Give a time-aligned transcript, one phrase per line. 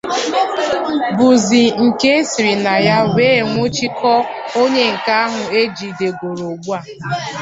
[1.17, 4.19] bụzị nke e siri na ya wee nwụchikọọ
[4.61, 6.79] onye nke ahụ e jidegoro ugbua